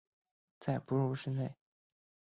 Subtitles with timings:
[0.57, 1.53] 在哺乳室内